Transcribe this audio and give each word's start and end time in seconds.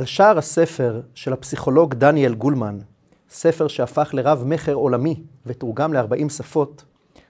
על 0.00 0.06
שער 0.06 0.38
הספר 0.38 1.00
של 1.14 1.32
הפסיכולוג 1.32 1.94
דניאל 1.94 2.34
גולמן, 2.34 2.78
ספר 3.30 3.68
שהפך 3.68 4.10
לרב 4.12 4.44
מכר 4.46 4.74
עולמי 4.74 5.22
ותורגם 5.46 5.94
ל-40 5.94 6.28
שפות, 6.28 6.84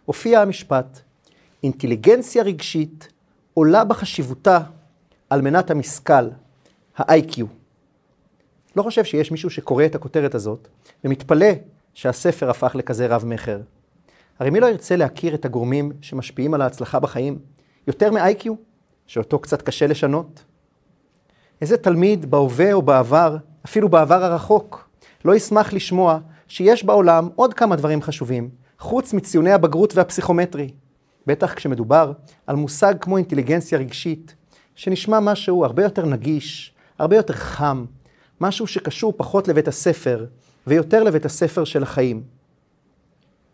הופיע 0.04 0.40
המשפט, 0.40 1.00
אינטליגנציה 1.62 2.42
רגשית 2.42 3.08
עולה 3.54 3.84
בחשיבותה 3.84 4.60
על 5.30 5.40
מנת 5.40 5.70
המשכל, 5.70 6.28
ה-IQ. 6.96 7.42
לא 8.76 8.82
חושב 8.82 9.04
שיש 9.04 9.30
מישהו 9.30 9.50
שקורא 9.50 9.84
את 9.84 9.94
הכותרת 9.94 10.34
הזאת 10.34 10.68
ומתפלא 11.04 11.50
שהספר 11.94 12.50
הפך 12.50 12.74
לכזה 12.74 13.06
רב 13.06 13.24
מכר. 13.26 13.60
הרי 14.38 14.50
מי 14.50 14.60
לא 14.60 14.66
ירצה 14.66 14.96
להכיר 14.96 15.34
את 15.34 15.44
הגורמים 15.44 15.92
שמשפיעים 16.00 16.54
על 16.54 16.62
ההצלחה 16.62 17.00
בחיים 17.00 17.38
יותר 17.86 18.10
מ-IQ, 18.10 18.50
שאותו 19.06 19.38
קצת 19.38 19.62
קשה 19.62 19.86
לשנות? 19.86 20.44
איזה 21.60 21.76
תלמיד 21.76 22.30
בהווה 22.30 22.72
או 22.72 22.82
בעבר, 22.82 23.36
אפילו 23.64 23.88
בעבר 23.88 24.24
הרחוק, 24.24 24.88
לא 25.24 25.34
ישמח 25.34 25.72
לשמוע 25.72 26.18
שיש 26.48 26.84
בעולם 26.84 27.28
עוד 27.34 27.54
כמה 27.54 27.76
דברים 27.76 28.02
חשובים, 28.02 28.50
חוץ 28.78 29.12
מציוני 29.12 29.52
הבגרות 29.52 29.96
והפסיכומטרי. 29.96 30.70
בטח 31.26 31.54
כשמדובר 31.54 32.12
על 32.46 32.56
מושג 32.56 32.94
כמו 33.00 33.16
אינטליגנציה 33.16 33.78
רגשית, 33.78 34.34
שנשמע 34.74 35.20
משהו 35.20 35.64
הרבה 35.64 35.82
יותר 35.82 36.06
נגיש, 36.06 36.74
הרבה 36.98 37.16
יותר 37.16 37.34
חם, 37.34 37.84
משהו 38.40 38.66
שקשור 38.66 39.14
פחות 39.16 39.48
לבית 39.48 39.68
הספר 39.68 40.26
ויותר 40.66 41.02
לבית 41.02 41.24
הספר 41.24 41.64
של 41.64 41.82
החיים. 41.82 42.22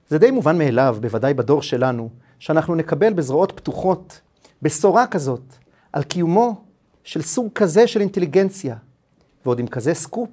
זה 0.08 0.18
די 0.18 0.30
מובן 0.30 0.58
מאליו, 0.58 0.96
בוודאי 1.00 1.34
בדור 1.34 1.62
שלנו, 1.62 2.10
שאנחנו 2.38 2.74
נקבל 2.74 3.12
בזרועות 3.12 3.52
פתוחות 3.52 4.20
בשורה 4.62 5.06
כזאת 5.06 5.54
על 5.92 6.02
קיומו 6.02 6.65
של 7.06 7.22
סוג 7.22 7.52
כזה 7.54 7.86
של 7.86 8.00
אינטליגנציה, 8.00 8.76
ועוד 9.44 9.58
עם 9.58 9.66
כזה 9.66 9.94
סקופ, 9.94 10.30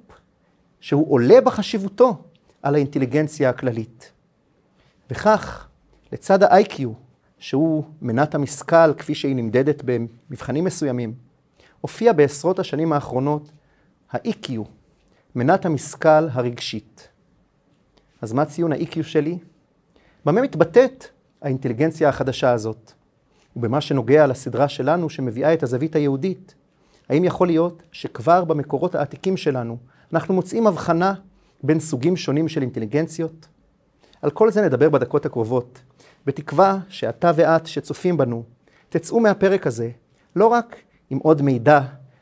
שהוא 0.80 1.12
עולה 1.12 1.40
בחשיבותו 1.40 2.22
על 2.62 2.74
האינטליגנציה 2.74 3.50
הכללית. 3.50 4.12
וכך, 5.10 5.68
לצד 6.12 6.42
ה-IQ, 6.42 6.82
שהוא 7.38 7.84
מנת 8.02 8.34
המשכל 8.34 8.94
כפי 8.94 9.14
שהיא 9.14 9.36
נמדדת 9.36 9.82
במבחנים 9.84 10.64
מסוימים, 10.64 11.14
הופיע 11.80 12.12
בעשרות 12.12 12.58
השנים 12.58 12.92
האחרונות 12.92 13.50
ה-EQ, 14.12 14.52
מנת 15.34 15.66
המשכל 15.66 16.28
הרגשית. 16.30 17.08
אז 18.22 18.32
מה 18.32 18.44
ציון 18.44 18.72
ה-EQ 18.72 19.02
שלי? 19.02 19.38
במה 20.24 20.42
מתבטאת 20.42 21.06
האינטליגנציה 21.42 22.08
החדשה 22.08 22.52
הזאת? 22.52 22.92
ובמה 23.56 23.80
שנוגע 23.80 24.26
לסדרה 24.26 24.68
שלנו 24.68 25.10
שמביאה 25.10 25.54
את 25.54 25.62
הזווית 25.62 25.96
היהודית, 25.96 26.54
האם 27.08 27.24
יכול 27.24 27.46
להיות 27.46 27.82
שכבר 27.92 28.44
במקורות 28.44 28.94
העתיקים 28.94 29.36
שלנו 29.36 29.76
אנחנו 30.12 30.34
מוצאים 30.34 30.66
הבחנה 30.66 31.14
בין 31.62 31.80
סוגים 31.80 32.16
שונים 32.16 32.48
של 32.48 32.62
אינטליגנציות? 32.62 33.48
על 34.22 34.30
כל 34.30 34.50
זה 34.50 34.62
נדבר 34.62 34.88
בדקות 34.88 35.26
הקרובות, 35.26 35.82
בתקווה 36.26 36.78
שאתה 36.88 37.30
ואת 37.36 37.66
שצופים 37.66 38.16
בנו, 38.16 38.42
תצאו 38.88 39.20
מהפרק 39.20 39.66
הזה 39.66 39.90
לא 40.36 40.46
רק 40.46 40.76
עם 41.10 41.18
עוד 41.18 41.42
מידע 41.42 41.80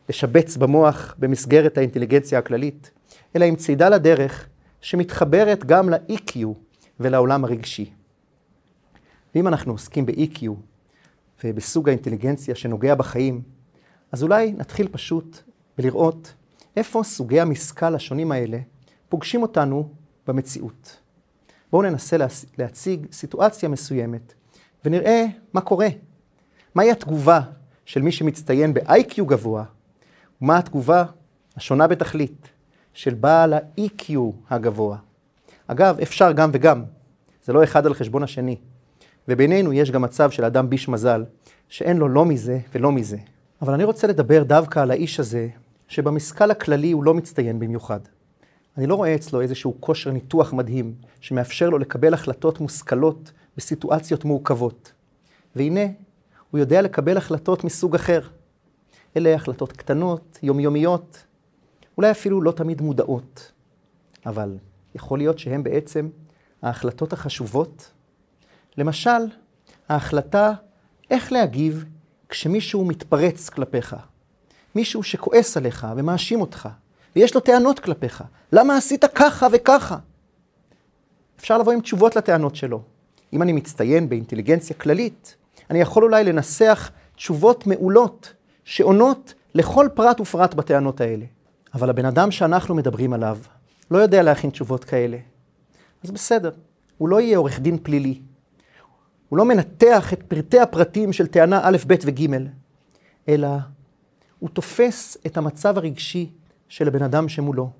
לשבץ 0.08 0.56
במוח 0.56 1.14
במסגרת 1.18 1.78
האינטליגנציה 1.78 2.38
הכללית, 2.38 2.90
אלא 3.36 3.44
עם 3.44 3.56
צידה 3.56 3.88
לדרך 3.88 4.48
שמתחברת 4.80 5.64
גם 5.64 5.90
ל-EQ 5.90 6.38
ולעולם 7.00 7.44
הרגשי. 7.44 7.92
ואם 9.34 9.48
אנחנו 9.48 9.72
עוסקים 9.72 10.06
ב-EQ 10.06 10.48
ובסוג 11.44 11.88
האינטליגנציה 11.88 12.54
שנוגע 12.54 12.94
בחיים, 12.94 13.42
אז 14.12 14.22
אולי 14.22 14.52
נתחיל 14.52 14.88
פשוט 14.88 15.38
בלראות 15.78 16.34
איפה 16.76 17.02
סוגי 17.02 17.40
המשכל 17.40 17.94
השונים 17.94 18.32
האלה 18.32 18.58
פוגשים 19.08 19.42
אותנו 19.42 19.88
במציאות. 20.26 20.96
בואו 21.72 21.82
ננסה 21.82 22.16
להציג 22.58 23.06
סיטואציה 23.12 23.68
מסוימת 23.68 24.34
ונראה 24.84 25.24
מה 25.52 25.60
קורה. 25.60 25.88
מהי 26.74 26.90
התגובה 26.90 27.40
של 27.84 28.02
מי 28.02 28.12
שמצטיין 28.12 28.74
ב-IQ 28.74 29.24
גבוה, 29.26 29.64
ומה 30.42 30.58
התגובה 30.58 31.04
השונה 31.56 31.86
בתכלית 31.86 32.48
של 32.94 33.14
בעל 33.14 33.52
ה-EQ 33.52 34.12
הגבוה. 34.50 34.96
אגב, 35.66 36.00
אפשר 36.00 36.32
גם 36.32 36.50
וגם, 36.52 36.84
זה 37.44 37.52
לא 37.52 37.64
אחד 37.64 37.86
על 37.86 37.94
חשבון 37.94 38.22
השני. 38.22 38.56
ובינינו 39.28 39.72
יש 39.72 39.90
גם 39.90 40.02
מצב 40.02 40.30
של 40.30 40.44
אדם 40.44 40.70
ביש 40.70 40.88
מזל, 40.88 41.24
שאין 41.68 41.96
לו 41.96 42.08
לא 42.08 42.24
מזה 42.24 42.58
ולא 42.74 42.92
מזה. 42.92 43.16
אבל 43.62 43.74
אני 43.74 43.84
רוצה 43.84 44.06
לדבר 44.06 44.42
דווקא 44.42 44.80
על 44.80 44.90
האיש 44.90 45.20
הזה, 45.20 45.48
שבמשכל 45.88 46.50
הכללי 46.50 46.92
הוא 46.92 47.04
לא 47.04 47.14
מצטיין 47.14 47.58
במיוחד. 47.58 48.00
אני 48.76 48.86
לא 48.86 48.94
רואה 48.94 49.14
אצלו 49.14 49.40
איזשהו 49.40 49.76
כושר 49.80 50.10
ניתוח 50.10 50.52
מדהים, 50.52 50.94
שמאפשר 51.20 51.70
לו 51.70 51.78
לקבל 51.78 52.14
החלטות 52.14 52.60
מושכלות 52.60 53.32
בסיטואציות 53.56 54.24
מורכבות. 54.24 54.92
והנה, 55.56 55.80
הוא 56.50 56.58
יודע 56.58 56.82
לקבל 56.82 57.16
החלטות 57.16 57.64
מסוג 57.64 57.94
אחר. 57.94 58.20
אלה 59.16 59.34
החלטות 59.34 59.72
קטנות, 59.72 60.38
יומיומיות, 60.42 61.24
אולי 61.96 62.10
אפילו 62.10 62.42
לא 62.42 62.52
תמיד 62.52 62.82
מודעות, 62.82 63.52
אבל 64.26 64.58
יכול 64.94 65.18
להיות 65.18 65.38
שהן 65.38 65.62
בעצם 65.62 66.08
ההחלטות 66.62 67.12
החשובות. 67.12 67.92
למשל, 68.78 69.20
ההחלטה 69.88 70.52
איך 71.10 71.32
להגיב 71.32 71.84
כשמישהו 72.32 72.84
מתפרץ 72.84 73.48
כלפיך. 73.48 73.96
מישהו 74.74 75.02
שכועס 75.02 75.56
עליך 75.56 75.86
ומאשים 75.96 76.40
אותך, 76.40 76.68
ויש 77.16 77.34
לו 77.34 77.40
טענות 77.40 77.78
כלפיך. 77.78 78.24
למה 78.52 78.76
עשית 78.76 79.04
ככה 79.14 79.46
וככה? 79.52 79.96
אפשר 81.40 81.58
לבוא 81.58 81.72
עם 81.72 81.80
תשובות 81.80 82.16
לטענות 82.16 82.56
שלו. 82.56 82.82
אם 83.32 83.42
אני 83.42 83.52
מצטיין 83.52 84.08
באינטליגנציה 84.08 84.76
כללית, 84.76 85.36
אני 85.70 85.80
יכול 85.80 86.04
אולי 86.04 86.24
לנסח 86.24 86.90
תשובות 87.16 87.66
מעולות 87.66 88.32
שעונות 88.64 89.34
לכל 89.54 89.88
פרט 89.94 90.20
ופרט 90.20 90.54
בטענות 90.54 91.00
האלה. 91.00 91.24
אבל 91.74 91.90
הבן 91.90 92.04
אדם 92.04 92.30
שאנחנו 92.30 92.74
מדברים 92.74 93.12
עליו 93.12 93.38
לא 93.90 93.98
יודע 93.98 94.22
להכין 94.22 94.50
תשובות 94.50 94.84
כאלה. 94.84 95.18
אז 96.04 96.10
בסדר, 96.10 96.50
הוא 96.98 97.08
לא 97.08 97.20
יהיה 97.20 97.38
עורך 97.38 97.60
דין 97.60 97.78
פלילי. 97.82 98.20
הוא 99.32 99.38
לא 99.38 99.44
מנתח 99.44 100.12
את 100.12 100.22
פרטי 100.22 100.60
הפרטים 100.60 101.12
של 101.12 101.26
טענה 101.26 101.60
א', 101.62 101.76
ב' 101.86 101.94
וג', 102.04 102.36
אלא 103.28 103.48
הוא 104.38 104.50
תופס 104.50 105.16
את 105.26 105.36
המצב 105.36 105.78
הרגשי 105.78 106.30
של 106.68 106.88
הבן 106.88 107.02
אדם 107.02 107.28
שמולו. 107.28 107.70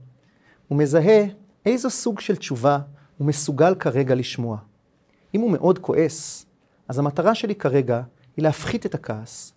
הוא 0.68 0.78
מזהה 0.78 1.24
איזו 1.66 1.90
סוג 1.90 2.20
של 2.20 2.36
תשובה 2.36 2.78
הוא 3.18 3.26
מסוגל 3.26 3.74
כרגע 3.74 4.14
לשמוע. 4.14 4.58
אם 5.34 5.40
הוא 5.40 5.50
מאוד 5.50 5.78
כועס, 5.78 6.46
אז 6.88 6.98
המטרה 6.98 7.34
שלי 7.34 7.54
כרגע 7.54 8.02
היא 8.36 8.42
להפחית 8.42 8.86
את 8.86 8.94
הכעס, 8.94 9.52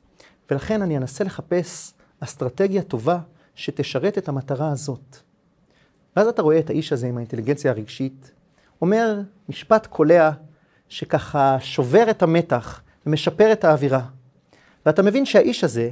ולכן 0.51 0.81
אני 0.81 0.97
אנסה 0.97 1.23
לחפש 1.23 1.93
אסטרטגיה 2.19 2.81
טובה 2.81 3.19
שתשרת 3.55 4.17
את 4.17 4.29
המטרה 4.29 4.71
הזאת. 4.71 5.17
ואז 6.15 6.27
אתה 6.27 6.41
רואה 6.41 6.59
את 6.59 6.69
האיש 6.69 6.93
הזה 6.93 7.07
עם 7.07 7.17
האינטליגנציה 7.17 7.71
הרגשית, 7.71 8.31
אומר 8.81 9.21
משפט 9.49 9.85
קולע 9.85 10.31
שככה 10.89 11.57
שובר 11.59 12.09
את 12.09 12.23
המתח 12.23 12.81
ומשפר 13.05 13.51
את 13.51 13.63
האווירה. 13.63 14.05
ואתה 14.85 15.03
מבין 15.03 15.25
שהאיש 15.25 15.63
הזה, 15.63 15.89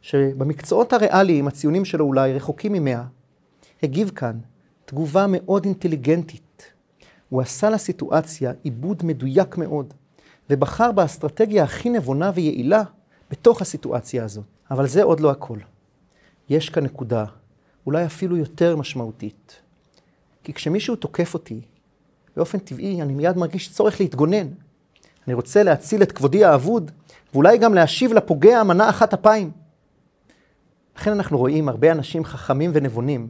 שבמקצועות 0.00 0.92
הריאליים 0.92 1.48
הציונים 1.48 1.84
שלו 1.84 2.04
אולי 2.04 2.32
רחוקים 2.32 2.72
ממאה, 2.72 3.02
הגיב 3.82 4.10
כאן 4.14 4.38
תגובה 4.84 5.26
מאוד 5.28 5.64
אינטליגנטית. 5.64 6.72
הוא 7.28 7.40
עשה 7.40 7.70
לסיטואציה 7.70 8.52
עיבוד 8.62 9.02
מדויק 9.04 9.56
מאוד, 9.56 9.94
ובחר 10.50 10.92
באסטרטגיה 10.92 11.64
הכי 11.64 11.90
נבונה 11.90 12.30
ויעילה 12.34 12.82
בתוך 13.30 13.62
הסיטואציה 13.62 14.24
הזאת. 14.24 14.44
אבל 14.70 14.86
זה 14.86 15.02
עוד 15.02 15.20
לא 15.20 15.30
הכל. 15.30 15.58
יש 16.48 16.68
כאן 16.68 16.84
נקודה, 16.84 17.24
אולי 17.86 18.06
אפילו 18.06 18.36
יותר 18.36 18.76
משמעותית. 18.76 19.60
כי 20.44 20.52
כשמישהו 20.52 20.96
תוקף 20.96 21.34
אותי, 21.34 21.60
באופן 22.36 22.58
טבעי 22.58 23.02
אני 23.02 23.14
מיד 23.14 23.36
מרגיש 23.36 23.72
צורך 23.72 24.00
להתגונן. 24.00 24.48
אני 25.26 25.34
רוצה 25.34 25.62
להציל 25.62 26.02
את 26.02 26.12
כבודי 26.12 26.44
האבוד, 26.44 26.90
ואולי 27.34 27.58
גם 27.58 27.74
להשיב 27.74 28.12
לפוגע 28.12 28.62
מנה 28.62 28.90
אחת 28.90 29.14
אפיים. 29.14 29.50
לכן 30.96 31.12
אנחנו 31.12 31.38
רואים 31.38 31.68
הרבה 31.68 31.92
אנשים 31.92 32.24
חכמים 32.24 32.70
ונבונים, 32.74 33.28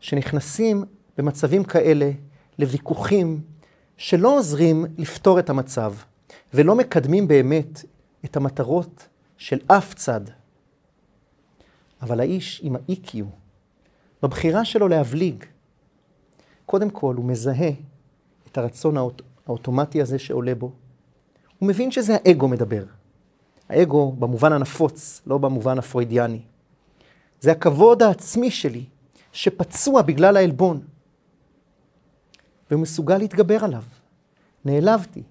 שנכנסים 0.00 0.84
במצבים 1.18 1.64
כאלה 1.64 2.10
לוויכוחים 2.58 3.40
שלא 3.96 4.38
עוזרים 4.38 4.84
לפתור 4.98 5.38
את 5.38 5.50
המצב, 5.50 5.94
ולא 6.54 6.74
מקדמים 6.74 7.28
באמת 7.28 7.84
את 8.24 8.36
המטרות 8.36 9.08
של 9.36 9.58
אף 9.66 9.94
צד. 9.94 10.20
אבל 12.02 12.20
האיש 12.20 12.60
עם 12.64 12.76
ה-EQ, 12.76 13.16
בבחירה 14.22 14.64
שלו 14.64 14.88
להבליג, 14.88 15.44
קודם 16.66 16.90
כל 16.90 17.14
הוא 17.16 17.24
מזהה 17.24 17.70
את 18.56 18.60
הרצון 18.60 18.96
האוט... 18.96 19.22
האוטומטי 19.46 20.02
הזה 20.02 20.18
שעולה 20.18 20.54
בו. 20.54 20.72
הוא 21.58 21.68
מבין 21.68 21.90
שזה 21.90 22.16
האגו 22.24 22.48
מדבר. 22.48 22.84
האגו 23.68 24.12
במובן 24.12 24.52
הנפוץ, 24.52 25.22
לא 25.26 25.38
במובן 25.38 25.78
הפרוידיאני. 25.78 26.40
זה 27.40 27.52
הכבוד 27.52 28.02
העצמי 28.02 28.50
שלי, 28.50 28.84
שפצוע 29.32 30.02
בגלל 30.02 30.36
העלבון, 30.36 30.80
ומסוגל 32.70 33.18
להתגבר 33.18 33.64
עליו. 33.64 33.82
נעלבתי, 34.64 35.22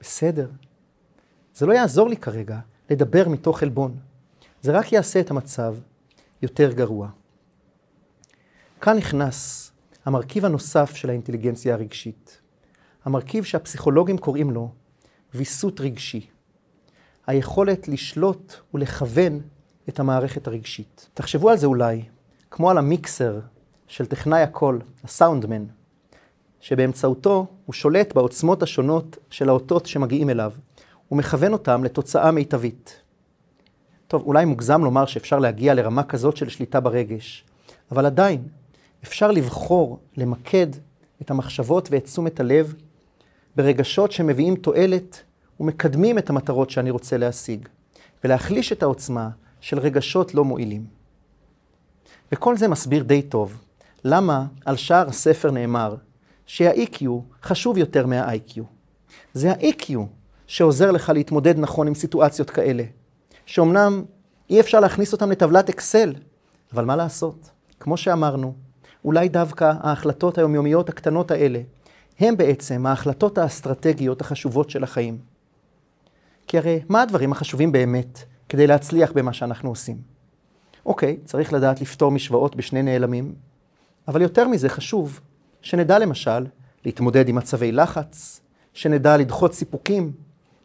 בסדר. 0.00 0.50
זה 1.54 1.66
לא 1.66 1.72
יעזור 1.72 2.08
לי 2.08 2.16
כרגע 2.16 2.58
לדבר 2.90 3.28
מתוך 3.28 3.62
עלבון. 3.62 3.96
זה 4.62 4.78
רק 4.78 4.92
יעשה 4.92 5.20
את 5.20 5.30
המצב 5.30 5.76
יותר 6.42 6.72
גרוע. 6.72 7.08
כאן 8.80 8.96
נכנס 8.96 9.72
המרכיב 10.04 10.44
הנוסף 10.44 10.94
של 10.94 11.10
האינטליגנציה 11.10 11.74
הרגשית. 11.74 12.40
המרכיב 13.08 13.44
שהפסיכולוגים 13.44 14.18
קוראים 14.18 14.50
לו 14.50 14.70
ויסות 15.34 15.80
רגשי. 15.80 16.26
היכולת 17.26 17.88
לשלוט 17.88 18.54
ולכוון 18.74 19.40
את 19.88 20.00
המערכת 20.00 20.46
הרגשית. 20.46 21.08
תחשבו 21.14 21.50
על 21.50 21.56
זה 21.56 21.66
אולי, 21.66 22.02
כמו 22.50 22.70
על 22.70 22.78
המיקסר 22.78 23.40
של 23.86 24.06
טכנאי 24.06 24.42
הקול, 24.42 24.80
הסאונדמן, 25.04 25.64
שבאמצעותו 26.60 27.46
הוא 27.66 27.74
שולט 27.74 28.14
בעוצמות 28.14 28.62
השונות 28.62 29.16
של 29.30 29.48
האותות 29.48 29.86
שמגיעים 29.86 30.30
אליו, 30.30 30.52
ומכוון 31.12 31.52
אותם 31.52 31.84
לתוצאה 31.84 32.30
מיטבית. 32.30 33.00
טוב, 34.08 34.22
אולי 34.22 34.44
מוגזם 34.44 34.84
לומר 34.84 35.06
שאפשר 35.06 35.38
להגיע 35.38 35.74
לרמה 35.74 36.02
כזאת 36.02 36.36
של 36.36 36.48
שליטה 36.48 36.80
ברגש, 36.80 37.44
אבל 37.92 38.06
עדיין 38.06 38.48
אפשר 39.04 39.30
לבחור, 39.30 39.98
למקד 40.16 40.66
את 41.22 41.30
המחשבות 41.30 41.88
ואת 41.90 42.04
תשומת 42.04 42.40
הלב 42.40 42.74
ברגשות 43.58 44.12
שמביאים 44.12 44.56
תועלת 44.56 45.22
ומקדמים 45.60 46.18
את 46.18 46.30
המטרות 46.30 46.70
שאני 46.70 46.90
רוצה 46.90 47.16
להשיג, 47.16 47.68
ולהחליש 48.24 48.72
את 48.72 48.82
העוצמה 48.82 49.28
של 49.60 49.78
רגשות 49.78 50.34
לא 50.34 50.44
מועילים. 50.44 50.86
וכל 52.32 52.56
זה 52.56 52.68
מסביר 52.68 53.02
די 53.02 53.22
טוב 53.22 53.60
למה 54.04 54.46
על 54.64 54.76
שער 54.76 55.08
הספר 55.08 55.50
נאמר 55.50 55.94
שה-EQ 56.46 57.04
חשוב 57.42 57.78
יותר 57.78 58.06
מה-IQ. 58.06 58.60
זה 59.34 59.50
ה-EQ 59.52 59.92
שעוזר 60.46 60.90
לך 60.90 61.08
להתמודד 61.14 61.58
נכון 61.58 61.86
עם 61.86 61.94
סיטואציות 61.94 62.50
כאלה, 62.50 62.84
שאומנם 63.46 64.04
אי 64.50 64.60
אפשר 64.60 64.80
להכניס 64.80 65.12
אותם 65.12 65.30
לטבלת 65.30 65.68
אקסל, 65.68 66.14
אבל 66.72 66.84
מה 66.84 66.96
לעשות? 66.96 67.50
כמו 67.80 67.96
שאמרנו, 67.96 68.54
אולי 69.04 69.28
דווקא 69.28 69.72
ההחלטות 69.80 70.38
היומיומיות 70.38 70.88
הקטנות 70.88 71.30
האלה, 71.30 71.60
הם 72.18 72.36
בעצם 72.36 72.86
ההחלטות 72.86 73.38
האסטרטגיות 73.38 74.20
החשובות 74.20 74.70
של 74.70 74.84
החיים. 74.84 75.18
כי 76.46 76.58
הרי 76.58 76.80
מה 76.88 77.02
הדברים 77.02 77.32
החשובים 77.32 77.72
באמת 77.72 78.18
כדי 78.48 78.66
להצליח 78.66 79.12
במה 79.12 79.32
שאנחנו 79.32 79.68
עושים? 79.68 79.96
אוקיי, 80.86 81.16
צריך 81.24 81.52
לדעת 81.52 81.80
לפתור 81.80 82.10
משוואות 82.10 82.56
בשני 82.56 82.82
נעלמים, 82.82 83.34
אבל 84.08 84.22
יותר 84.22 84.48
מזה 84.48 84.68
חשוב 84.68 85.20
שנדע 85.62 85.98
למשל 85.98 86.46
להתמודד 86.84 87.28
עם 87.28 87.34
מצבי 87.34 87.72
לחץ, 87.72 88.40
שנדע 88.74 89.16
לדחות 89.16 89.54
סיפוקים, 89.54 90.12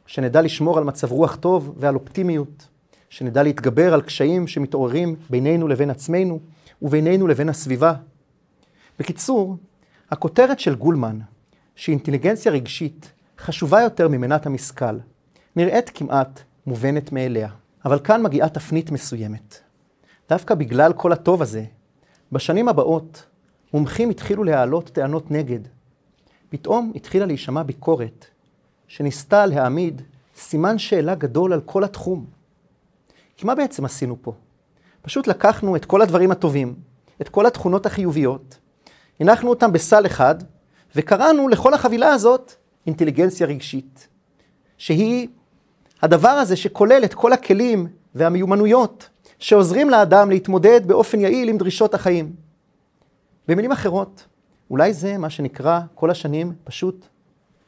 שנדע 0.06 0.42
לשמור 0.42 0.78
על 0.78 0.84
מצב 0.84 1.12
רוח 1.12 1.36
טוב 1.36 1.74
ועל 1.78 1.96
אופטימיות, 1.96 2.68
שנדע 3.10 3.44
להתגבר 3.44 3.94
על 3.94 4.02
קשיים 4.02 4.48
שמתעוררים 4.48 5.16
בינינו 5.30 5.68
לבין 5.68 5.90
עצמנו 5.90 6.40
ובינינו 6.82 7.28
לבין 7.28 7.50
הסביבה. 7.50 7.94
בקיצור, 9.00 9.58
הכותרת 10.12 10.60
של 10.60 10.76
גולמן, 10.76 11.20
שאינטליגנציה 11.76 12.52
רגשית 12.52 13.12
חשובה 13.40 13.82
יותר 13.82 14.08
ממנת 14.08 14.46
המשכל, 14.46 14.98
נראית 15.56 15.92
כמעט 15.94 16.40
מובנת 16.68 17.12
מאליה. 17.12 17.50
אבל 17.86 18.00
כאן 18.00 18.24
מגיעה 18.24 18.50
תפנית 18.50 18.92
מסוימת. 18.92 19.60
דווקא 20.30 20.56
בגלל 20.56 20.94
כל 20.94 21.12
הטוב 21.12 21.42
הזה, 21.42 21.66
בשנים 22.32 22.68
הבאות 22.68 23.26
מומחים 23.74 24.10
התחילו 24.10 24.44
להעלות 24.44 24.90
טענות 24.90 25.32
נגד. 25.32 25.60
פתאום 26.50 26.92
התחילה 26.96 27.26
להישמע 27.26 27.64
ביקורת, 27.64 28.26
שניסתה 28.88 29.46
להעמיד 29.46 30.02
סימן 30.36 30.78
שאלה 30.78 31.16
גדול 31.16 31.54
על 31.54 31.62
כל 31.62 31.84
התחום. 31.84 32.26
כי 33.38 33.46
מה 33.46 33.56
בעצם 33.56 33.86
עשינו 33.86 34.18
פה? 34.22 34.34
פשוט 35.02 35.28
לקחנו 35.28 35.76
את 35.76 35.86
כל 35.86 36.02
הדברים 36.02 36.32
הטובים, 36.32 36.76
את 37.22 37.30
כל 37.30 37.46
התכונות 37.46 37.86
החיוביות, 37.86 38.58
הנחנו 39.20 39.50
אותם 39.50 39.72
בסל 39.72 40.06
אחד, 40.06 40.36
וקראנו 40.96 41.48
לכל 41.48 41.74
החבילה 41.74 42.08
הזאת 42.08 42.54
אינטליגנציה 42.88 43.48
רגשית, 43.48 44.08
שהיא 44.78 45.28
הדבר 46.02 46.30
הזה 46.30 46.56
שכולל 46.56 47.02
את 47.06 47.14
כל 47.14 47.34
הכלים 47.34 47.88
והמיומנויות 48.16 49.10
שעוזרים 49.40 49.90
לאדם 49.90 50.30
להתמודד 50.30 50.88
באופן 50.88 51.20
יעיל 51.20 51.50
עם 51.50 51.58
דרישות 51.58 51.94
החיים. 51.94 52.36
במילים 53.48 53.72
אחרות, 53.72 54.28
אולי 54.70 54.94
זה 54.94 55.18
מה 55.18 55.30
שנקרא 55.30 55.80
כל 55.96 56.10
השנים 56.10 56.54
פשוט 56.64 57.06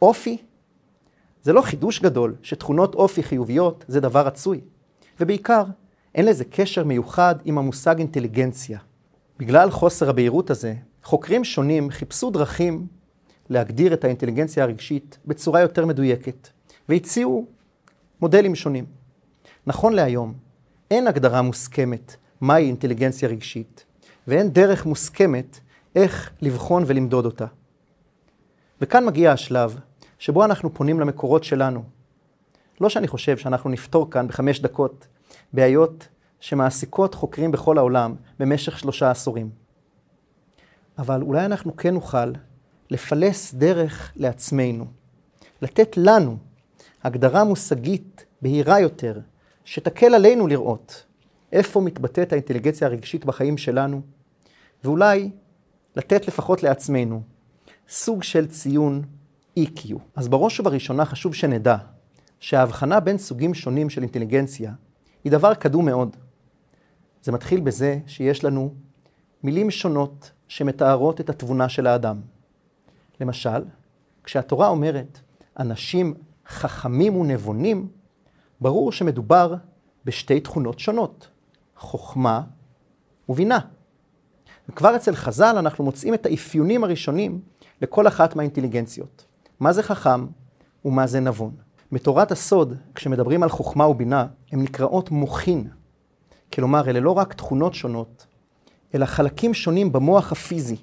אופי. 0.02 0.38
זה 1.44 1.54
לא 1.54 1.62
חידוש 1.62 2.00
גדול 2.00 2.36
שתכונות 2.42 2.96
אופי 2.96 3.24
חיוביות 3.24 3.86
זה 3.88 4.00
דבר 4.00 4.28
רצוי, 4.28 4.62
ובעיקר 5.20 5.64
אין 6.16 6.26
לזה 6.26 6.46
קשר 6.46 6.84
מיוחד 6.84 7.36
עם 7.46 7.58
המושג 7.58 7.98
אינטליגנציה. 7.98 8.80
בגלל 9.40 9.72
חוסר 9.72 10.10
הבהירות 10.10 10.50
הזה, 10.50 10.76
חוקרים 11.04 11.44
שונים 11.44 11.90
חיפשו 11.90 12.30
דרכים 12.30 12.88
להגדיר 13.50 13.94
את 13.94 14.04
האינטליגנציה 14.04 14.64
הרגשית 14.64 15.18
בצורה 15.26 15.62
יותר 15.62 15.86
מדויקת, 15.86 16.50
והציעו 16.90 17.46
מודלים 18.22 18.56
שונים. 18.56 18.86
נכון 19.68 19.94
להיום, 19.94 20.34
אין 20.92 21.08
הגדרה 21.08 21.42
מוסכמת 21.42 22.16
מהי 22.42 22.66
אינטליגנציה 22.66 23.30
רגשית, 23.30 23.86
ואין 24.28 24.50
דרך 24.50 24.86
מוסכמת 24.86 25.60
איך 25.96 26.32
לבחון 26.42 26.84
ולמדוד 26.88 27.26
אותה. 27.26 27.46
וכאן 28.82 29.06
מגיע 29.06 29.32
השלב 29.32 29.80
שבו 30.20 30.46
אנחנו 30.46 30.74
פונים 30.74 31.00
למקורות 31.00 31.44
שלנו. 31.44 31.84
לא 32.82 32.90
שאני 32.90 33.08
חושב 33.08 33.38
שאנחנו 33.38 33.70
נפתור 33.70 34.12
כאן 34.12 34.28
בחמש 34.28 34.60
דקות 34.60 35.08
בעיות 35.54 36.08
שמעסיקות 36.40 37.16
חוקרים 37.16 37.52
בכל 37.52 37.78
העולם 37.78 38.16
במשך 38.40 38.80
שלושה 38.80 39.12
עשורים. 39.12 39.50
אבל 40.98 41.22
אולי 41.22 41.46
אנחנו 41.46 41.76
כן 41.76 41.94
נוכל 41.94 42.32
לפלס 42.90 43.54
דרך 43.54 44.12
לעצמנו, 44.16 44.86
לתת 45.62 45.98
לנו 45.98 46.38
הגדרה 47.04 47.44
מושגית 47.44 48.26
בהירה 48.42 48.80
יותר, 48.80 49.20
שתקל 49.66 50.16
עלינו 50.16 50.48
לראות 50.48 51.06
איפה 51.52 51.82
מתבטאת 51.82 52.32
האינטליגנציה 52.32 52.88
הרגשית 52.88 53.26
בחיים 53.26 53.58
שלנו, 53.58 54.02
ואולי 54.84 55.30
לתת 55.96 56.28
לפחות 56.28 56.64
לעצמנו 56.64 57.22
סוג 57.90 58.24
של 58.24 58.48
ציון 58.48 59.02
EQ. 59.60 59.94
אז 60.16 60.28
בראש 60.28 60.60
ובראשונה 60.60 61.06
חשוב 61.06 61.36
שנדע 61.36 61.78
שההבחנה 62.40 63.00
בין 63.00 63.18
סוגים 63.18 63.54
שונים 63.54 63.90
של 63.90 64.02
אינטליגנציה 64.02 64.74
היא 65.24 65.32
דבר 65.32 65.54
קדום 65.54 65.86
מאוד. 65.86 66.16
זה 67.24 67.32
מתחיל 67.32 67.60
בזה 67.60 68.00
שיש 68.08 68.44
לנו 68.44 68.74
מילים 69.44 69.72
שונות 69.72 70.32
שמתארות 70.48 71.22
את 71.22 71.30
התבונה 71.30 71.70
של 71.70 71.88
האדם. 71.88 72.22
למשל, 73.22 73.64
כשהתורה 74.24 74.68
אומרת 74.68 75.20
אנשים 75.60 76.14
חכמים 76.48 77.16
ונבונים, 77.16 77.88
ברור 78.62 78.92
שמדובר 78.92 79.56
בשתי 80.06 80.40
תכונות 80.40 80.80
שונות, 80.80 81.30
חוכמה 81.78 82.42
ובינה. 83.30 83.60
וכבר 84.70 84.96
אצל 84.96 85.16
חז"ל 85.16 85.56
אנחנו 85.58 85.84
מוצאים 85.84 86.14
את 86.14 86.26
האפיונים 86.26 86.84
הראשונים 86.84 87.42
לכל 87.82 88.08
אחת 88.08 88.36
מהאינטליגנציות. 88.36 89.26
מה 89.60 89.74
זה 89.74 89.84
חכם 89.84 90.26
ומה 90.86 91.08
זה 91.08 91.20
נבון. 91.20 91.56
בתורת 91.92 92.32
הסוד, 92.32 92.78
כשמדברים 92.96 93.44
על 93.44 93.50
חוכמה 93.50 93.88
ובינה, 93.88 94.28
הן 94.52 94.62
נקראות 94.62 95.12
מוחין. 95.12 95.68
כלומר, 96.54 96.90
אלה 96.90 97.00
לא 97.00 97.12
רק 97.12 97.34
תכונות 97.34 97.74
שונות, 97.74 98.26
אלא 98.96 99.06
חלקים 99.06 99.54
שונים 99.54 99.92
במוח 99.92 100.32
הפיזי. 100.32 100.76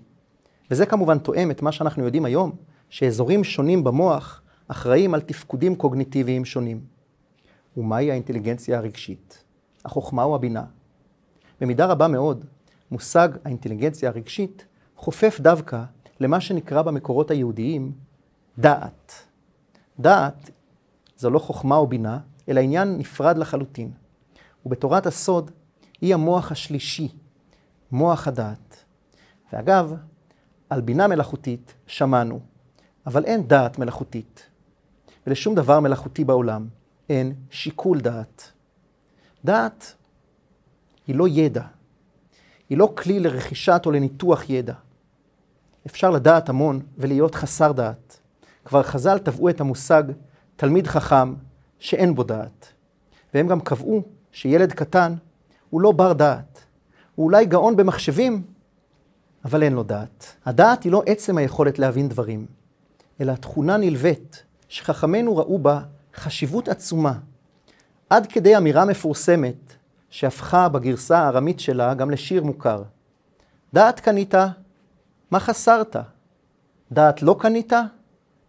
וזה 0.73 0.87
כמובן 0.87 1.19
תואם 1.19 1.51
את 1.51 1.63
מה 1.63 1.73
שאנחנו 1.73 2.05
יודעים 2.05 2.25
היום, 2.25 2.53
שאזורים 2.91 3.45
שונים 3.45 3.85
במוח 3.85 4.43
אחראים 4.69 5.15
על 5.15 5.21
תפקודים 5.21 5.77
קוגניטיביים 5.77 6.45
שונים. 6.45 6.81
ומהי 7.77 8.11
האינטליגנציה 8.11 8.79
הרגשית? 8.79 9.45
החוכמה 9.85 10.23
או 10.23 10.35
הבינה? 10.35 10.65
במידה 11.61 11.87
רבה 11.87 12.09
מאוד, 12.09 12.45
מושג 12.91 13.29
האינטליגנציה 13.45 14.09
הרגשית 14.09 14.67
חופף 14.97 15.41
דווקא 15.41 15.83
למה 16.21 16.41
שנקרא 16.41 16.83
במקורות 16.83 17.31
היהודיים 17.31 17.93
דעת. 18.59 19.13
דעת 19.99 20.51
זו 21.17 21.31
לא 21.31 21.39
חוכמה 21.39 21.77
או 21.77 21.87
בינה, 21.87 22.19
אלא 22.49 22.61
עניין 22.61 22.99
נפרד 22.99 23.39
לחלוטין. 23.39 23.91
ובתורת 24.67 25.07
הסוד 25.07 25.51
היא 26.01 26.15
המוח 26.15 26.53
השלישי, 26.53 27.09
מוח 27.91 28.29
הדעת. 28.29 28.85
ואגב, 29.53 29.95
על 30.73 30.81
בינה 30.81 31.07
מלאכותית 31.07 31.75
שמענו, 31.87 32.41
אבל 33.07 33.25
אין 33.25 33.49
דעת 33.49 33.79
מלאכותית. 33.79 34.47
ולשום 35.27 35.55
דבר 35.55 35.81
מלאכותי 35.81 36.25
בעולם 36.25 36.67
אין 37.09 37.35
שיקול 37.51 38.01
דעת. 38.01 38.53
דעת 39.45 39.95
היא 41.07 41.17
לא 41.17 41.29
ידע, 41.29 41.63
היא 42.71 42.79
לא 42.79 42.93
כלי 42.97 43.21
לרכישת 43.21 43.83
או 43.87 43.91
לניתוח 43.91 44.51
ידע. 44.51 44.75
אפשר 45.87 46.11
לדעת 46.11 46.49
המון 46.49 46.81
ולהיות 46.99 47.35
חסר 47.35 47.73
דעת. 47.73 48.21
כבר 48.65 48.83
חז"ל 48.83 49.19
טבעו 49.19 49.49
את 49.49 49.61
המושג 49.61 50.03
תלמיד 50.57 50.87
חכם 50.87 51.35
שאין 51.79 52.15
בו 52.15 52.23
דעת. 52.23 52.73
והם 53.35 53.49
גם 53.49 53.61
קבעו 53.61 54.03
שילד 54.33 54.73
קטן 54.73 55.15
הוא 55.71 55.81
לא 55.81 55.93
בר 55.93 56.13
דעת. 56.13 56.65
הוא 57.15 57.25
אולי 57.25 57.47
גאון 57.47 57.77
במחשבים, 57.77 58.43
אבל 59.45 59.63
אין 59.63 59.73
לו 59.73 59.83
דעת. 59.83 60.37
הדעת 60.47 60.83
היא 60.83 60.93
לא 60.93 61.03
עצם 61.07 61.39
היכולת 61.39 61.79
להבין 61.79 62.09
דברים, 62.09 62.47
אלא 63.21 63.33
תכונה 63.33 63.77
נלווית 63.77 64.43
שחכמינו 64.69 65.37
ראו 65.37 65.59
בה 65.59 65.81
חשיבות 66.15 66.69
עצומה, 66.69 67.15
עד 68.11 68.27
כדי 68.27 68.57
אמירה 68.57 68.85
מפורסמת 68.85 69.75
שהפכה 70.11 70.69
בגרסה 70.69 71.19
הארמית 71.19 71.61
שלה 71.61 71.95
גם 71.95 72.11
לשיר 72.11 72.45
מוכר. 72.45 72.83
דעת 73.73 74.01
קנית, 74.01 74.35
מה 75.31 75.41
חסרת? 75.41 75.97
דעת 76.93 77.23
לא 77.23 77.37
קנית, 77.39 77.73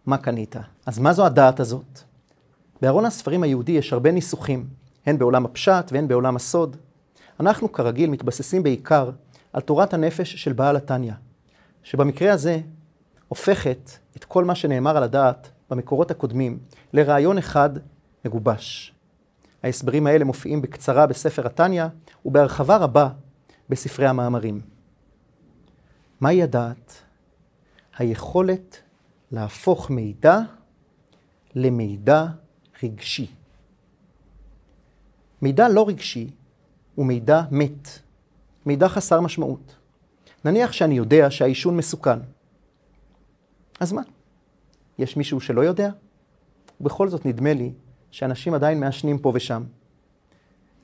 מה 0.06 0.18
קנית? 0.18 0.56
אז 0.86 0.98
מה 0.98 1.12
זו 1.12 1.26
הדעת 1.26 1.60
הזאת? 1.60 2.00
בארון 2.82 3.04
הספרים 3.04 3.42
היהודי 3.42 3.72
יש 3.72 3.92
הרבה 3.92 4.12
ניסוחים, 4.12 4.66
הן 5.06 5.18
בעולם 5.18 5.44
הפשט 5.44 5.92
והן 5.92 6.08
בעולם 6.08 6.36
הסוד. 6.36 6.76
אנחנו 7.40 7.72
כרגיל 7.72 8.10
מתבססים 8.10 8.62
בעיקר 8.62 9.10
על 9.54 9.60
תורת 9.60 9.94
הנפש 9.94 10.34
של 10.34 10.52
בעל 10.52 10.76
התניא, 10.76 11.12
שבמקרה 11.82 12.32
הזה 12.32 12.60
הופכת 13.28 13.90
את 14.16 14.24
כל 14.24 14.44
מה 14.44 14.54
שנאמר 14.54 14.96
על 14.96 15.02
הדעת 15.02 15.50
במקורות 15.70 16.10
הקודמים 16.10 16.58
לרעיון 16.92 17.38
אחד 17.38 17.70
מגובש. 18.24 18.94
ההסברים 19.62 20.06
האלה 20.06 20.24
מופיעים 20.24 20.62
בקצרה 20.62 21.06
בספר 21.06 21.46
התניא 21.46 21.84
ובהרחבה 22.24 22.76
רבה 22.76 23.08
בספרי 23.68 24.06
המאמרים. 24.06 24.60
מהי 26.20 26.42
הדעת? 26.42 27.02
היכולת 27.98 28.78
להפוך 29.32 29.90
מידע 29.90 30.38
למידע 31.54 32.26
רגשי. 32.82 33.30
מידע 35.42 35.68
לא 35.68 35.88
רגשי 35.88 36.30
הוא 36.94 37.06
מידע 37.06 37.42
מת, 37.50 37.98
מידע 38.66 38.88
חסר 38.88 39.20
משמעות. 39.20 39.76
נניח 40.44 40.72
שאני 40.72 40.94
יודע 40.94 41.30
שהעישון 41.30 41.76
מסוכן. 41.76 42.18
אז 43.80 43.92
מה? 43.92 44.02
יש 44.98 45.16
מישהו 45.16 45.40
שלא 45.40 45.60
יודע? 45.60 45.90
ובכל 46.80 47.08
זאת 47.08 47.26
נדמה 47.26 47.54
לי 47.54 47.72
שאנשים 48.10 48.54
עדיין 48.54 48.80
מעשנים 48.80 49.18
פה 49.18 49.32
ושם. 49.34 49.62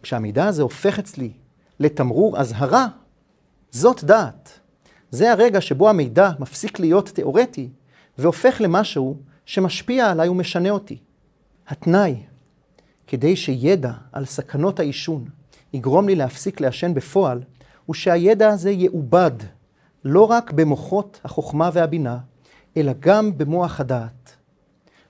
כשהמידע 0.02 0.46
הזה 0.46 0.62
הופך 0.62 0.98
אצלי 0.98 1.32
לתמרור 1.80 2.38
אזהרה, 2.38 2.86
זאת 3.70 4.04
דעת. 4.04 4.60
זה 5.10 5.32
הרגע 5.32 5.60
שבו 5.60 5.88
המידע 5.88 6.30
מפסיק 6.38 6.80
להיות 6.80 7.08
תיאורטי 7.08 7.68
והופך 8.18 8.60
למשהו 8.60 9.16
שמשפיע 9.46 10.10
עליי 10.10 10.28
ומשנה 10.28 10.70
אותי. 10.70 10.98
התנאי 11.68 12.22
כדי 13.06 13.36
שידע 13.36 13.92
על 14.12 14.24
סכנות 14.24 14.80
העישון 14.80 15.24
יגרום 15.72 16.08
לי 16.08 16.14
להפסיק 16.14 16.60
לעשן 16.60 16.94
בפועל, 16.94 17.42
הוא 17.86 17.94
שהידע 17.94 18.48
הזה 18.48 18.70
יעובד 18.70 19.30
לא 20.04 20.30
רק 20.30 20.52
במוחות 20.52 21.20
החוכמה 21.24 21.70
והבינה, 21.72 22.18
אלא 22.76 22.92
גם 23.00 23.38
במוח 23.38 23.80
הדעת. 23.80 24.36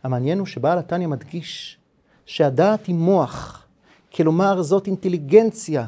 המעניין 0.03 0.39
הוא 0.39 0.47
שבעל 0.47 0.79
התניא 0.79 1.07
מדגיש 1.07 1.79
שהדעת 2.27 2.87
היא 2.87 2.95
מוח, 2.95 3.67
כלומר 4.15 4.63
זאת 4.63 4.87
אינטליגנציה, 4.87 5.87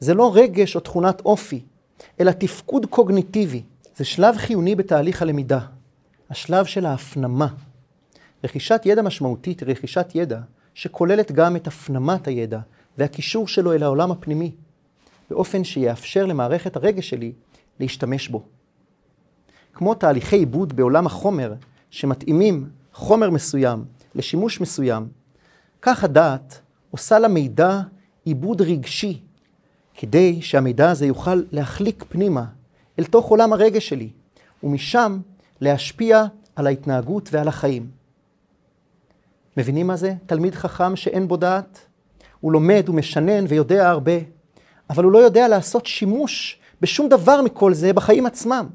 זה 0.00 0.14
לא 0.14 0.32
רגש 0.34 0.76
או 0.76 0.80
תכונת 0.80 1.20
אופי, 1.20 1.60
אלא 2.20 2.30
תפקוד 2.30 2.86
קוגניטיבי. 2.86 3.62
זה 3.96 4.04
שלב 4.04 4.36
חיוני 4.36 4.74
בתהליך 4.74 5.22
הלמידה, 5.22 5.60
השלב 6.30 6.64
של 6.64 6.86
ההפנמה. 6.86 7.48
רכישת 8.44 8.80
ידע 8.84 9.02
משמעותית 9.02 9.60
היא 9.60 9.68
רכישת 9.68 10.06
ידע 10.14 10.40
שכוללת 10.74 11.32
גם 11.32 11.56
את 11.56 11.66
הפנמת 11.66 12.28
הידע 12.28 12.58
והקישור 12.98 13.48
שלו 13.48 13.72
אל 13.72 13.82
העולם 13.82 14.10
הפנימי, 14.10 14.52
באופן 15.30 15.64
שיאפשר 15.64 16.26
למערכת 16.26 16.76
הרגש 16.76 17.08
שלי 17.08 17.32
להשתמש 17.80 18.28
בו. 18.28 18.44
כמו 19.74 19.94
תהליכי 19.94 20.36
עיבוד 20.36 20.76
בעולם 20.76 21.06
החומר, 21.06 21.54
שמתאימים 21.90 22.68
חומר 22.92 23.30
מסוים 23.30 23.84
לשימוש 24.14 24.60
מסוים, 24.60 25.08
כך 25.82 26.04
הדעת 26.04 26.60
עושה 26.90 27.18
למידע 27.18 27.80
עיבוד 28.24 28.62
רגשי, 28.62 29.20
כדי 29.94 30.42
שהמידע 30.42 30.90
הזה 30.90 31.06
יוכל 31.06 31.42
להחליק 31.52 32.04
פנימה 32.08 32.44
אל 32.98 33.04
תוך 33.04 33.26
עולם 33.26 33.52
הרגש 33.52 33.88
שלי, 33.88 34.10
ומשם 34.62 35.20
להשפיע 35.60 36.24
על 36.56 36.66
ההתנהגות 36.66 37.28
ועל 37.32 37.48
החיים. 37.48 37.90
מבינים 39.56 39.86
מה 39.86 39.96
זה? 39.96 40.14
תלמיד 40.26 40.54
חכם 40.54 40.96
שאין 40.96 41.28
בו 41.28 41.36
דעת? 41.36 41.86
הוא 42.40 42.52
לומד, 42.52 42.84
הוא 42.86 42.96
משנן 42.96 43.44
ויודע 43.48 43.88
הרבה, 43.88 44.12
אבל 44.90 45.04
הוא 45.04 45.12
לא 45.12 45.18
יודע 45.18 45.48
לעשות 45.48 45.86
שימוש 45.86 46.58
בשום 46.80 47.08
דבר 47.08 47.42
מכל 47.42 47.74
זה 47.74 47.92
בחיים 47.92 48.26
עצמם. 48.26 48.66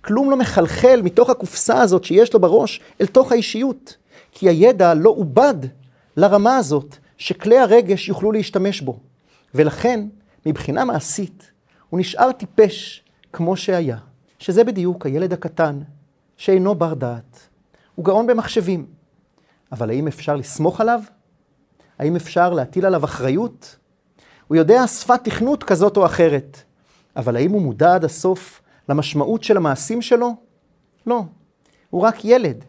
כלום 0.00 0.30
לא 0.30 0.36
מחלחל 0.36 1.00
מתוך 1.04 1.30
הקופסה 1.30 1.80
הזאת 1.80 2.04
שיש 2.04 2.34
לו 2.34 2.40
בראש 2.40 2.80
אל 3.00 3.06
תוך 3.06 3.32
האישיות, 3.32 3.96
כי 4.32 4.48
הידע 4.48 4.94
לא 4.94 5.10
עובד 5.10 5.54
לרמה 6.16 6.56
הזאת 6.56 6.96
שכלי 7.18 7.58
הרגש 7.58 8.08
יוכלו 8.08 8.32
להשתמש 8.32 8.80
בו. 8.80 8.98
ולכן, 9.54 10.06
מבחינה 10.46 10.84
מעשית, 10.84 11.50
הוא 11.90 12.00
נשאר 12.00 12.32
טיפש 12.32 13.04
כמו 13.32 13.56
שהיה, 13.56 13.98
שזה 14.38 14.64
בדיוק 14.64 15.06
הילד 15.06 15.32
הקטן 15.32 15.80
שאינו 16.36 16.74
בר 16.74 16.94
דעת. 16.94 17.48
הוא 17.94 18.04
גאון 18.04 18.26
במחשבים, 18.26 18.86
אבל 19.72 19.90
האם 19.90 20.06
אפשר 20.06 20.36
לסמוך 20.36 20.80
עליו? 20.80 21.00
האם 21.98 22.16
אפשר 22.16 22.52
להטיל 22.52 22.86
עליו 22.86 23.04
אחריות? 23.04 23.76
הוא 24.52 24.56
יודע 24.56 24.86
שפת 24.86 25.24
תכנות 25.24 25.64
כזאת 25.64 25.96
או 25.96 26.06
אחרת, 26.06 26.62
אבל 27.16 27.36
האם 27.36 27.50
הוא 27.52 27.62
מודע 27.62 27.94
עד 27.94 28.04
הסוף 28.04 28.62
למשמעות 28.88 29.42
של 29.44 29.56
המעשים 29.56 30.02
שלו? 30.02 30.34
לא. 31.06 31.24
הוא 31.90 32.02
רק 32.02 32.24
ילד. 32.24 32.64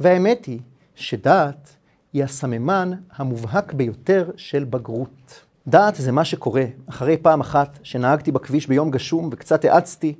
והאמת 0.00 0.44
היא 0.44 0.60
שדעת 0.94 1.76
היא 2.12 2.24
הסממן 2.24 2.90
המובהק 3.16 3.72
ביותר 3.72 4.30
של 4.36 4.64
בגרות. 4.64 5.44
דעת 5.66 5.94
זה 5.94 6.12
מה 6.12 6.24
שקורה 6.24 6.64
אחרי 6.86 7.16
פעם 7.16 7.40
אחת 7.40 7.78
שנהגתי 7.82 8.32
בכביש 8.32 8.66
ביום 8.66 8.90
גשום 8.90 9.28
וקצת 9.32 9.64
האצתי, 9.64 10.14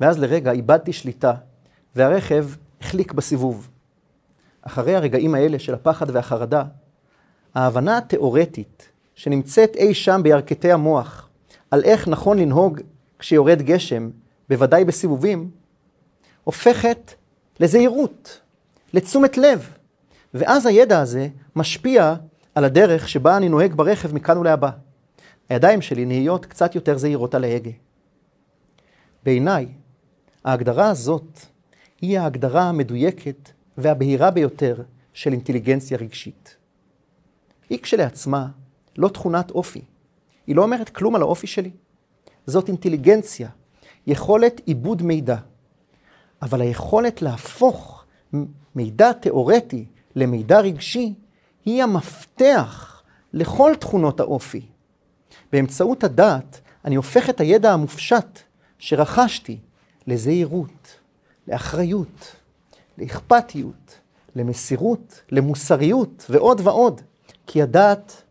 ואז 0.00 0.18
לרגע 0.18 0.52
איבדתי 0.52 0.92
שליטה, 0.92 1.34
והרכב 1.96 2.46
החליק 2.80 3.12
בסיבוב. 3.12 3.68
אחרי 4.62 4.94
הרגעים 4.96 5.34
האלה 5.34 5.58
של 5.58 5.74
הפחד 5.74 6.10
והחרדה, 6.10 6.64
ההבנה 7.54 7.98
התיאורטית 7.98 8.91
שנמצאת 9.22 9.76
אי 9.76 9.94
שם 9.94 10.20
בירכתי 10.22 10.72
המוח 10.72 11.28
על 11.70 11.84
איך 11.84 12.08
נכון 12.08 12.38
לנהוג 12.38 12.80
כשיורד 13.18 13.62
גשם, 13.62 14.10
בוודאי 14.48 14.84
בסיבובים, 14.84 15.50
הופכת 16.44 17.14
לזהירות, 17.60 18.40
לתשומת 18.94 19.36
לב. 19.38 19.70
ואז 20.34 20.66
הידע 20.66 21.00
הזה 21.00 21.28
משפיע 21.56 22.14
על 22.54 22.64
הדרך 22.64 23.08
שבה 23.08 23.36
אני 23.36 23.48
נוהג 23.48 23.74
ברכב 23.74 24.14
מכאן 24.14 24.38
ולהבא. 24.38 24.70
הידיים 25.48 25.82
שלי 25.82 26.04
נהיות 26.04 26.46
קצת 26.46 26.74
יותר 26.74 26.98
זהירות 26.98 27.34
על 27.34 27.44
ההגה. 27.44 27.70
בעיניי, 29.24 29.68
ההגדרה 30.44 30.88
הזאת 30.88 31.38
היא 32.00 32.18
ההגדרה 32.18 32.62
המדויקת 32.62 33.48
והבהירה 33.78 34.30
ביותר 34.30 34.82
של 35.12 35.32
אינטליגנציה 35.32 35.98
רגשית. 35.98 36.56
היא 37.70 37.78
כשלעצמה 37.82 38.46
לא 38.98 39.08
תכונת 39.08 39.50
אופי. 39.50 39.82
היא 40.46 40.56
לא 40.56 40.62
אומרת 40.62 40.88
כלום 40.88 41.14
על 41.14 41.22
האופי 41.22 41.46
שלי. 41.46 41.70
זאת 42.46 42.68
אינטליגנציה, 42.68 43.48
יכולת 44.06 44.60
עיבוד 44.66 45.02
מידע. 45.02 45.36
אבל 46.42 46.60
היכולת 46.60 47.22
להפוך 47.22 48.04
מידע 48.74 49.12
תיאורטי 49.12 49.86
למידע 50.16 50.60
רגשי 50.60 51.14
היא 51.64 51.82
המפתח 51.82 53.02
לכל 53.32 53.72
תכונות 53.80 54.20
האופי. 54.20 54.66
באמצעות 55.52 56.04
הדעת 56.04 56.60
אני 56.84 56.94
הופך 56.94 57.30
את 57.30 57.40
הידע 57.40 57.72
המופשט 57.72 58.38
שרכשתי 58.78 59.58
לזהירות, 60.06 60.98
לאחריות, 61.48 62.36
לאכפתיות, 62.98 63.98
למסירות, 64.36 65.22
למוסריות 65.30 66.26
ועוד 66.30 66.60
ועוד. 66.64 67.00
כי 67.46 67.62
הדעת 67.62 68.22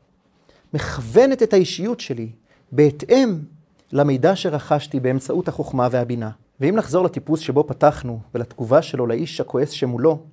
מכוונת 0.73 1.43
את 1.43 1.53
האישיות 1.53 1.99
שלי 1.99 2.31
בהתאם 2.71 3.39
למידע 3.91 4.35
שרכשתי 4.35 4.99
באמצעות 4.99 5.47
החוכמה 5.47 5.87
והבינה. 5.91 6.29
ואם 6.61 6.75
נחזור 6.75 7.05
לטיפוס 7.05 7.39
שבו 7.39 7.67
פתחנו 7.67 8.19
ולתגובה 8.35 8.81
שלו 8.81 9.07
לאיש 9.07 9.41
הכועס 9.41 9.69
שמולו, 9.69 10.23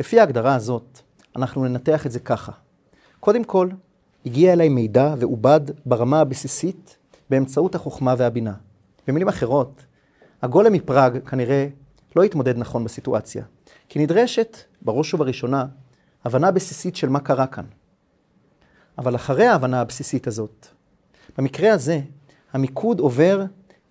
לפי 0.00 0.20
ההגדרה 0.20 0.54
הזאת, 0.54 1.00
אנחנו 1.36 1.64
ננתח 1.64 2.06
את 2.06 2.12
זה 2.12 2.20
ככה. 2.20 2.52
קודם 3.20 3.44
כל, 3.44 3.68
הגיע 4.26 4.52
אליי 4.52 4.68
מידע 4.68 5.14
ועובד 5.18 5.60
ברמה 5.86 6.20
הבסיסית 6.20 6.96
באמצעות 7.30 7.74
החוכמה 7.74 8.14
והבינה. 8.18 8.54
במילים 9.08 9.28
אחרות, 9.28 9.82
הגולם 10.42 10.72
מפראג 10.72 11.18
כנראה 11.18 11.68
לא 12.16 12.24
יתמודד 12.24 12.58
נכון 12.58 12.84
בסיטואציה, 12.84 13.44
כי 13.88 13.98
נדרשת, 13.98 14.56
בראש 14.82 15.14
ובראשונה, 15.14 15.66
הבנה 16.24 16.50
בסיסית 16.50 16.96
של 16.96 17.08
מה 17.08 17.20
קרה 17.20 17.46
כאן. 17.46 17.64
אבל 18.98 19.14
אחרי 19.14 19.46
ההבנה 19.46 19.80
הבסיסית 19.80 20.26
הזאת, 20.26 20.66
במקרה 21.38 21.72
הזה, 21.72 22.00
המיקוד 22.52 23.00
עובר 23.00 23.44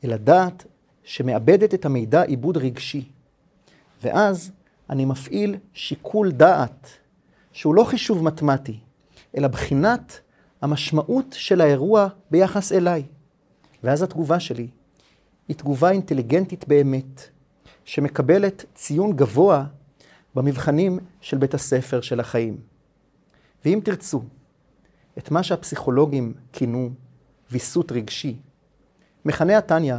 אל 0.04 0.14
הדעת 0.14 0.66
שמאבדת 1.04 1.74
את 1.74 1.86
המידע 1.86 2.22
עיבוד 2.22 2.58
רגשי. 2.58 3.10
ואז 4.04 4.52
אני 4.90 5.06
מפעיל 5.06 5.56
שיקול 5.74 6.32
דעת, 6.32 6.90
שהוא 7.52 7.76
לא 7.76 7.84
חישוב 7.84 8.24
מתמטי, 8.24 8.80
אלא 9.38 9.48
בחינת 9.48 10.20
המשמעות 10.62 11.26
של 11.38 11.62
האירוע 11.62 12.08
ביחס 12.32 12.72
אליי. 12.72 13.04
ואז 13.84 14.02
התגובה 14.02 14.40
שלי 14.40 14.68
היא 15.48 15.56
תגובה 15.56 15.92
אינטליגנטית 15.92 16.68
באמת, 16.68 17.22
שמקבלת 17.86 18.66
ציון 18.76 19.16
גבוה 19.16 19.66
במבחנים 20.36 21.00
של 21.22 21.38
בית 21.38 21.54
הספר 21.54 22.02
של 22.02 22.20
החיים. 22.20 22.58
ואם 23.66 23.80
תרצו, 23.84 24.24
את 25.18 25.32
מה 25.32 25.44
שהפסיכולוגים 25.44 26.34
כינו 26.54 26.90
ויסות 27.52 27.92
רגשי, 27.92 28.40
מכנה 29.26 29.58
התניא 29.58 29.96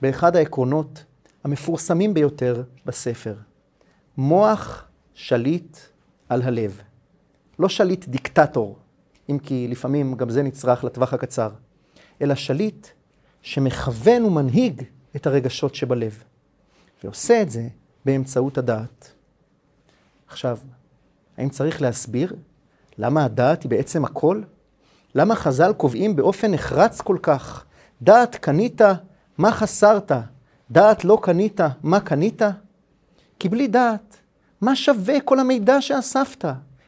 באחד 0.00 0.36
העקרונות 0.36 1.04
המפורסמים 1.44 2.14
ביותר 2.14 2.62
בספר. 2.86 3.34
מוח 4.16 4.88
שליט 5.14 5.76
על 6.28 6.42
הלב. 6.42 6.80
לא 7.58 7.68
שליט 7.68 8.08
דיקטטור, 8.08 8.78
אם 9.30 9.38
כי 9.38 9.68
לפעמים 9.68 10.14
גם 10.14 10.30
זה 10.30 10.42
נצרך 10.42 10.84
לטווח 10.84 11.14
הקצר, 11.14 11.50
אלא 12.22 12.34
שליט 12.34 12.86
שמכוון 13.42 14.24
ומנהיג 14.24 14.82
את 15.16 15.26
הרגשות 15.26 15.74
שבלב, 15.74 16.22
ועושה 17.04 17.42
את 17.42 17.50
זה 17.50 17.68
באמצעות 18.04 18.58
הדעת. 18.58 19.12
עכשיו, 20.28 20.58
האם 21.36 21.48
צריך 21.48 21.82
להסביר 21.82 22.36
למה 22.98 23.24
הדעת 23.24 23.62
היא 23.62 23.70
בעצם 23.70 24.04
הכל? 24.04 24.42
למה 25.14 25.34
חז"ל 25.34 25.72
קובעים 25.72 26.16
באופן 26.16 26.50
נחרץ 26.50 27.00
כל 27.00 27.16
כך, 27.22 27.64
דעת 28.02 28.34
קנית, 28.34 28.80
מה 29.38 29.52
חסרת? 29.52 30.12
דעת 30.70 31.04
לא 31.04 31.18
קנית, 31.22 31.60
מה 31.82 32.00
קנית? 32.00 32.42
כי 33.38 33.48
בלי 33.48 33.68
דעת, 33.68 34.16
מה 34.60 34.76
שווה 34.76 35.20
כל 35.20 35.40
המידע 35.40 35.80
שאספת, 35.80 36.44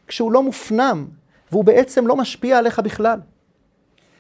כשהוא 0.06 0.32
לא 0.32 0.42
מופנם, 0.42 1.06
והוא 1.52 1.64
בעצם 1.64 2.06
לא 2.06 2.16
משפיע 2.16 2.58
עליך 2.58 2.78
בכלל? 2.78 3.20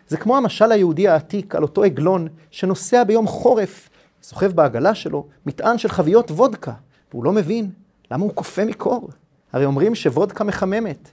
זה 0.08 0.16
כמו 0.16 0.36
המשל 0.36 0.72
היהודי 0.72 1.08
העתיק 1.08 1.54
על 1.54 1.62
אותו 1.62 1.84
עגלון 1.84 2.28
שנוסע 2.50 3.04
ביום 3.04 3.26
חורף, 3.26 3.88
סוחב 4.22 4.52
בעגלה 4.52 4.94
שלו 4.94 5.26
מטען 5.46 5.78
של 5.78 5.88
חביות 5.88 6.30
וודקה, 6.30 6.72
והוא 7.10 7.24
לא 7.24 7.32
מבין 7.32 7.70
למה 8.10 8.24
הוא 8.24 8.32
קופא 8.32 8.64
מקור. 8.64 9.08
הרי 9.52 9.64
אומרים 9.64 9.94
שוודקה 9.94 10.44
מחממת. 10.44 11.10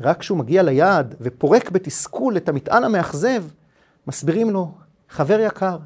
רק 0.00 0.18
כשהוא 0.18 0.38
מגיע 0.38 0.62
ליעד 0.62 1.14
ופורק 1.20 1.70
בתסכול 1.70 2.36
את 2.36 2.48
המטען 2.48 2.84
המאכזב, 2.84 3.44
מסבירים 4.06 4.50
לו, 4.50 4.72
חבר 5.08 5.40
יקר, 5.40 5.78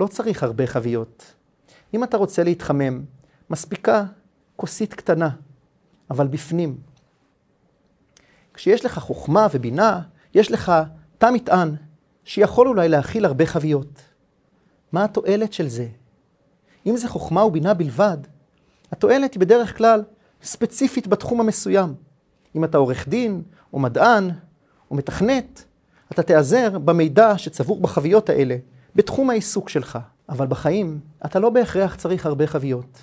לא 0.00 0.06
צריך 0.06 0.42
הרבה 0.42 0.66
חביות. 0.66 1.34
אם 1.94 2.04
אתה 2.04 2.16
רוצה 2.16 2.44
להתחמם, 2.44 3.04
מספיקה 3.50 4.04
כוסית 4.56 4.94
קטנה, 4.94 5.30
אבל 6.10 6.26
בפנים. 6.26 6.78
כשיש 8.54 8.84
לך 8.84 8.98
חוכמה 8.98 9.46
ובינה, 9.52 10.00
יש 10.34 10.52
לך 10.52 10.72
תא 11.18 11.30
מטען 11.30 11.74
שיכול 12.24 12.68
אולי 12.68 12.88
להכיל 12.88 13.24
הרבה 13.24 13.46
חביות. 13.46 14.02
מה 14.92 15.04
התועלת 15.04 15.52
של 15.52 15.68
זה? 15.68 15.88
אם 16.86 16.96
זה 16.96 17.08
חוכמה 17.08 17.44
ובינה 17.44 17.74
בלבד, 17.74 18.18
התועלת 18.92 19.34
היא 19.34 19.40
בדרך 19.40 19.76
כלל 19.76 20.02
ספציפית 20.42 21.06
בתחום 21.06 21.40
המסוים. 21.40 21.94
אם 22.58 22.64
אתה 22.64 22.78
עורך 22.78 23.08
דין, 23.08 23.42
או 23.72 23.78
מדען, 23.78 24.30
או 24.90 24.96
מתכנת, 24.96 25.64
אתה 26.12 26.22
תיעזר 26.22 26.78
במידע 26.78 27.38
שצבור 27.38 27.80
בחביות 27.80 28.28
האלה, 28.30 28.56
בתחום 28.94 29.30
העיסוק 29.30 29.68
שלך. 29.68 29.98
אבל 30.28 30.46
בחיים, 30.46 31.00
אתה 31.26 31.38
לא 31.38 31.50
בהכרח 31.50 31.94
צריך 31.94 32.26
הרבה 32.26 32.46
חביות. 32.46 32.98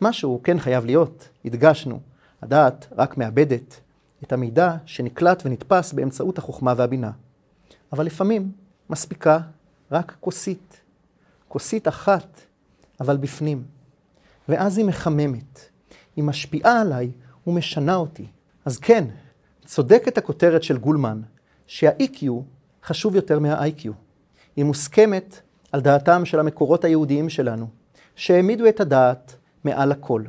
משהו 0.00 0.40
כן 0.44 0.58
חייב 0.58 0.84
להיות, 0.84 1.28
הדגשנו, 1.44 2.00
הדעת 2.42 2.86
רק 2.96 3.16
מאבדת 3.16 3.80
את 4.22 4.32
המידע 4.32 4.76
שנקלט 4.86 5.42
ונתפס 5.46 5.92
באמצעות 5.92 6.38
החוכמה 6.38 6.74
והבינה. 6.76 7.10
אבל 7.92 8.06
לפעמים 8.06 8.52
מספיקה 8.90 9.38
רק 9.92 10.16
כוסית. 10.20 10.80
כוסית 11.48 11.88
אחת, 11.88 12.40
אבל 13.00 13.16
בפנים. 13.16 13.64
ואז 14.48 14.78
היא 14.78 14.86
מחממת. 14.86 15.60
היא 16.16 16.24
משפיעה 16.24 16.80
עליי 16.80 17.10
ומשנה 17.46 17.94
אותי. 17.94 18.26
אז 18.64 18.78
כן, 18.78 19.04
צודקת 19.64 20.18
הכותרת 20.18 20.62
של 20.62 20.78
גולמן, 20.78 21.20
שה-EQ 21.66 22.26
חשוב 22.84 23.16
יותר 23.16 23.38
מה-IQ. 23.38 23.88
היא 24.56 24.64
מוסכמת 24.64 25.40
על 25.72 25.80
דעתם 25.80 26.24
של 26.24 26.40
המקורות 26.40 26.84
היהודיים 26.84 27.28
שלנו, 27.28 27.66
שהעמידו 28.16 28.68
את 28.68 28.80
הדעת 28.80 29.36
מעל 29.64 29.92
הכל. 29.92 30.22